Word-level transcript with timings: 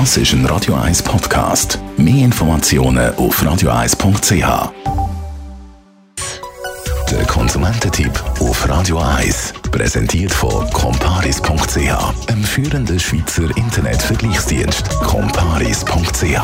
Das 0.00 0.16
ist 0.16 0.32
ein 0.32 0.44
Radio 0.46 0.74
1 0.74 1.04
Podcast. 1.04 1.78
Mehr 1.96 2.24
Informationen 2.24 3.14
auf 3.14 3.40
radio1.ch. 3.40 4.72
Der 7.12 7.24
Konsumententipp 7.26 8.10
auf 8.40 8.68
Radio 8.68 8.98
1 8.98 9.54
präsentiert 9.70 10.32
von 10.34 10.68
comparis.ch, 10.70 12.28
einem 12.28 12.42
führenden 12.42 12.98
Schweizer 12.98 13.56
Internetvergleichsdienst. 13.56 14.90
comparis.ch 15.04 16.40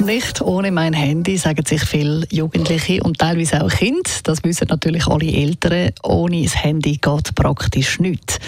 nicht 0.00 0.40
ohne 0.42 0.70
mein 0.70 0.92
Handy, 0.92 1.36
sagen 1.36 1.66
sich 1.66 1.82
viele 1.82 2.24
Jugendliche 2.30 3.02
und 3.02 3.18
teilweise 3.18 3.64
auch 3.64 3.68
Kinder. 3.68 4.08
Das 4.22 4.44
wissen 4.44 4.68
natürlich 4.68 5.08
alle 5.08 5.26
Eltern. 5.26 5.90
Ohne 6.04 6.44
das 6.44 6.54
Handy 6.62 6.98
geht 6.98 7.34
praktisch 7.34 7.98
nichts. 7.98 8.38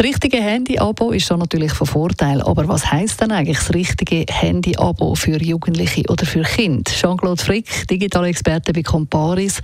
Das 0.00 0.06
richtige 0.06 0.38
Handy-Abo 0.38 1.10
ist 1.10 1.26
schon 1.26 1.40
natürlich 1.40 1.74
von 1.74 1.86
Vorteil, 1.86 2.40
aber 2.40 2.66
was 2.66 2.90
heißt 2.90 3.20
denn 3.20 3.32
eigentlich 3.32 3.58
das 3.58 3.74
richtige 3.74 4.24
Handy-Abo 4.30 5.14
für 5.14 5.36
Jugendliche 5.36 6.04
oder 6.08 6.24
für 6.24 6.40
Kinder? 6.40 6.90
Jean-Claude 6.90 7.44
Frick, 7.44 7.86
digitaler 7.86 8.28
Experte 8.28 8.72
bei 8.72 8.82
Comparis. 8.82 9.60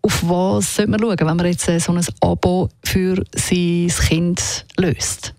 Auf 0.00 0.22
was 0.22 0.76
sollte 0.76 0.92
man 0.92 1.00
schauen, 1.00 1.16
wenn 1.18 1.36
man 1.36 1.46
jetzt 1.46 1.64
so 1.64 1.92
ein 1.92 2.06
Abo 2.20 2.68
für 2.84 3.20
sein 3.34 3.88
Kind 4.06 4.64
löst? 4.78 5.34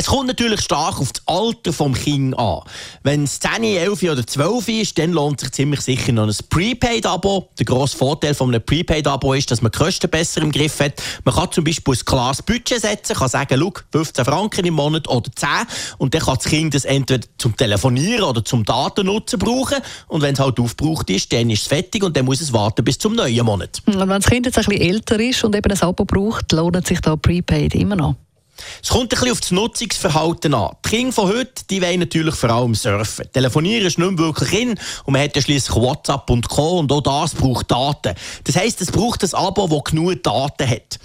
Es 0.00 0.06
kommt 0.06 0.28
natürlich 0.28 0.62
stark 0.62 0.98
auf 0.98 1.12
das 1.12 1.22
Alter 1.26 1.74
vom 1.74 1.92
Kind 1.92 2.38
an. 2.38 2.60
Wenn 3.02 3.24
es 3.24 3.38
10, 3.38 3.62
11 3.64 4.02
oder 4.04 4.26
12 4.26 4.68
ist, 4.68 4.98
dann 4.98 5.12
lohnt 5.12 5.40
sich 5.40 5.52
ziemlich 5.52 5.82
sicher 5.82 6.10
noch 6.12 6.26
ein 6.26 6.34
Prepaid-Abo. 6.48 7.50
Der 7.58 7.66
grosse 7.66 7.98
Vorteil 7.98 8.32
von 8.32 8.48
einem 8.48 8.64
Prepaid-Abo 8.64 9.34
ist, 9.34 9.50
dass 9.50 9.60
man 9.60 9.70
die 9.70 9.76
Kosten 9.76 10.08
besser 10.08 10.40
im 10.40 10.52
Griff 10.52 10.80
hat. 10.80 10.94
Man 11.26 11.34
kann 11.34 11.52
zum 11.52 11.64
Beispiel 11.64 11.92
ein 11.92 12.04
klares 12.06 12.40
Budget 12.40 12.80
setzen, 12.80 13.14
kann 13.14 13.28
sagen, 13.28 13.60
schau, 13.60 13.74
15 13.92 14.24
Franken 14.24 14.64
im 14.64 14.72
Monat 14.72 15.06
oder 15.06 15.30
10 15.36 15.48
und 15.98 16.14
dann 16.14 16.22
kann 16.22 16.36
das 16.36 16.44
Kind 16.44 16.72
das 16.72 16.86
entweder 16.86 17.26
zum 17.36 17.54
Telefonieren 17.54 18.24
oder 18.24 18.42
zum 18.42 18.64
Datennutzen 18.64 19.38
brauchen 19.38 19.80
und 20.08 20.22
wenn 20.22 20.32
es 20.32 20.40
halt 20.40 20.58
aufgebraucht 20.58 21.10
ist, 21.10 21.30
dann 21.30 21.50
ist 21.50 21.60
es 21.60 21.68
fertig 21.68 22.02
und 22.02 22.16
dann 22.16 22.24
muss 22.24 22.40
es 22.40 22.54
warten 22.54 22.82
bis 22.86 22.96
zum 22.96 23.16
neuen 23.16 23.44
Monat. 23.44 23.82
Und 23.84 23.98
wenn 23.98 24.08
das 24.08 24.24
Kind 24.24 24.46
jetzt 24.46 24.56
ein 24.56 24.64
bisschen 24.64 24.80
älter 24.80 25.20
ist 25.20 25.44
und 25.44 25.54
eben 25.54 25.70
ein 25.70 25.82
Abo 25.82 26.06
braucht, 26.06 26.52
lohnt 26.52 26.86
sich 26.86 27.02
da 27.02 27.16
Prepaid 27.16 27.74
immer 27.74 27.96
noch? 27.96 28.14
Es 28.82 28.88
kommt 28.88 29.04
ein 29.04 29.08
bisschen 29.08 29.30
auf 29.30 29.40
das 29.40 29.50
Nutzungsverhalten 29.50 30.54
an. 30.54 30.76
Die 30.84 30.88
Kinder 30.88 31.12
von 31.12 31.28
heute 31.28 31.62
die 31.68 31.82
wollen 31.82 32.00
natürlich 32.00 32.34
vor 32.34 32.50
allem 32.50 32.74
surfen. 32.74 33.26
Telefonieren 33.32 33.86
ist 33.86 33.98
nicht 33.98 34.10
mehr 34.10 34.18
wirklich 34.18 34.52
in 34.52 34.70
und 34.70 35.12
man 35.12 35.22
hat 35.22 35.36
ja 35.36 35.42
schliesslich 35.42 35.76
WhatsApp 35.76 36.28
und 36.30 36.48
Co. 36.48 36.78
und 36.78 36.90
auch 36.92 37.02
das 37.02 37.34
braucht 37.34 37.70
Daten. 37.70 38.14
Das 38.44 38.56
heisst, 38.56 38.80
es 38.80 38.90
braucht 38.90 39.22
ein 39.22 39.34
Abo, 39.34 39.66
das 39.66 39.90
genug 39.90 40.22
Daten 40.22 40.68
hat. 40.68 40.98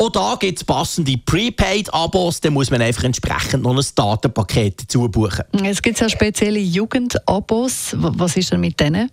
Auch 0.00 0.10
da 0.10 0.36
gibt 0.38 0.58
es 0.58 0.64
passende 0.64 1.16
Prepaid-Abos, 1.18 2.40
da 2.40 2.50
muss 2.50 2.70
man 2.70 2.80
einfach 2.80 3.04
entsprechend 3.04 3.64
noch 3.64 3.76
ein 3.76 3.84
Datenpaket 3.94 4.82
dazu 4.82 5.08
buchen. 5.08 5.44
Es 5.64 5.82
gibt 5.82 5.98
ja 5.98 6.08
spezielle 6.08 6.60
Jugend-Abos. 6.60 7.96
Was 7.96 8.36
ist 8.36 8.52
denn 8.52 8.60
mit 8.60 8.78
denen? 8.78 9.10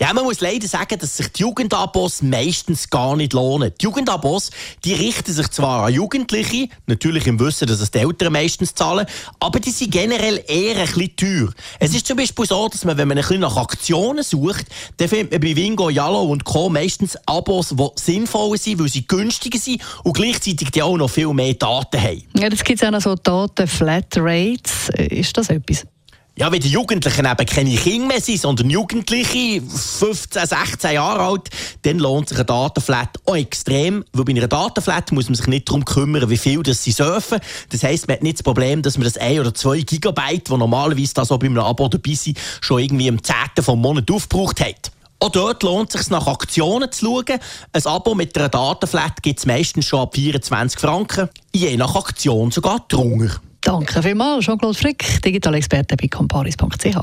Ja, 0.00 0.12
man 0.12 0.24
muss 0.24 0.40
leider 0.40 0.66
sagen, 0.66 0.98
dass 0.98 1.16
sich 1.16 1.28
die 1.28 1.42
Jugendabos 1.42 2.22
meistens 2.22 2.88
gar 2.88 3.16
nicht 3.16 3.32
lohnen. 3.32 3.72
Die 3.80 3.84
Jugendabos, 3.84 4.50
die 4.84 4.94
richten 4.94 5.32
sich 5.32 5.48
zwar 5.48 5.86
an 5.86 5.94
Jugendliche, 5.94 6.68
natürlich 6.86 7.26
im 7.26 7.38
Wissen, 7.38 7.68
dass 7.68 7.80
es 7.80 7.90
die 7.90 7.98
Eltern 7.98 8.32
meistens 8.32 8.74
zahlen, 8.74 9.06
aber 9.38 9.60
die 9.60 9.70
sind 9.70 9.90
generell 9.90 10.42
eher 10.48 10.76
ein 10.76 10.86
bisschen 10.86 11.16
teuer. 11.16 11.52
Es 11.78 11.94
ist 11.94 12.06
zum 12.06 12.16
Beispiel 12.16 12.46
so, 12.46 12.68
dass 12.68 12.84
man, 12.84 12.96
wenn 12.96 13.08
man 13.08 13.18
ein 13.18 13.22
bisschen 13.22 13.40
nach 13.40 13.56
Aktionen 13.56 14.24
sucht, 14.24 14.66
dann 14.96 15.08
findet 15.08 15.32
man 15.32 15.40
bei 15.40 15.56
Wingo, 15.56 15.90
Yellow 15.90 16.24
und 16.24 16.44
Co. 16.44 16.68
meistens 16.68 17.16
Abos, 17.26 17.68
die 17.70 17.88
sinnvoller 17.96 18.58
sind, 18.58 18.80
weil 18.80 18.88
sie 18.88 19.06
günstiger 19.06 19.58
sind 19.58 19.82
und 20.04 20.14
gleichzeitig 20.14 20.70
die 20.70 20.82
auch 20.82 20.96
noch 20.96 21.10
viel 21.10 21.32
mehr 21.32 21.54
Daten 21.54 22.00
haben. 22.00 22.22
Ja, 22.36 22.48
das 22.48 22.64
gibt 22.64 22.82
es 22.82 22.86
auch 22.86 22.92
noch 22.92 23.00
so 23.00 23.14
Daten-Flatrates. 23.14 24.88
Ist 24.96 25.36
das 25.36 25.48
etwas? 25.50 25.84
Ja, 26.34 26.50
wenn 26.50 26.60
die 26.60 26.70
Jugendlichen 26.70 27.26
eben 27.26 27.46
keine 27.46 27.76
Kinder 27.76 28.06
mehr 28.06 28.20
sind, 28.22 28.40
sondern 28.40 28.70
Jugendliche, 28.70 29.60
15, 29.60 30.46
16 30.46 30.94
Jahre 30.94 31.20
alt, 31.20 31.50
dann 31.82 31.98
lohnt 31.98 32.30
sich 32.30 32.38
eine 32.38 32.46
Datenflat 32.46 33.18
auch 33.26 33.36
extrem. 33.36 34.02
Weil 34.14 34.24
bei 34.24 34.32
einer 34.32 34.48
Datenflat 34.48 35.12
muss 35.12 35.26
man 35.26 35.34
sich 35.34 35.46
nicht 35.46 35.68
darum 35.68 35.84
kümmern, 35.84 36.30
wie 36.30 36.38
viel 36.38 36.62
das 36.62 36.82
sie 36.82 36.92
surfen. 36.92 37.38
Das 37.68 37.82
heisst, 37.82 38.08
man 38.08 38.16
hat 38.16 38.22
nicht 38.22 38.38
das 38.38 38.42
Problem, 38.44 38.80
dass 38.80 38.96
man 38.96 39.04
das 39.04 39.18
1 39.18 39.40
oder 39.40 39.52
2 39.52 39.82
Gigabyte, 39.82 40.48
die 40.48 40.56
normalerweise 40.56 41.12
da 41.12 41.26
so 41.26 41.36
bei 41.36 41.48
einem 41.48 41.58
Abo 41.58 41.88
dabei 41.88 42.14
sind, 42.14 42.38
schon 42.62 42.80
irgendwie 42.80 43.08
im 43.08 43.22
10. 43.22 43.34
vom 43.60 43.82
Monat 43.82 44.10
aufgebraucht 44.10 44.60
hat. 44.60 44.90
Auch 45.20 45.28
dort 45.28 45.62
lohnt 45.62 45.94
es 45.94 46.00
sich 46.00 46.10
nach 46.10 46.26
Aktionen 46.26 46.90
zu 46.90 47.04
schauen. 47.04 47.38
Ein 47.74 47.86
Abo 47.86 48.14
mit 48.14 48.36
einer 48.38 48.48
Datenflat 48.48 49.22
gibt 49.22 49.38
es 49.38 49.44
meistens 49.44 49.84
schon 49.86 50.00
ab 50.00 50.14
24 50.14 50.80
Franken, 50.80 51.28
je 51.54 51.76
nach 51.76 51.94
Aktion 51.94 52.50
sogar 52.50 52.86
drunter. 52.88 53.38
Danke 53.62 54.02
vielmals, 54.02 54.44
Jean-Claude 54.44 54.76
Frick, 54.76 55.22
Digitalexperte 55.22 55.96
bei 55.96 56.08
comparis.ch. 56.08 56.96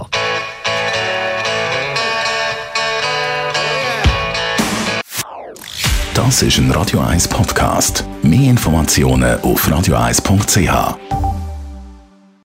Das 6.14 6.42
ist 6.42 6.58
ein 6.58 6.70
Radio 6.72 7.00
1 7.00 7.30
Podcast. 7.30 8.04
Mehr 8.22 8.50
Informationen 8.50 9.40
auf 9.42 9.66
radio1.ch. 9.68 11.19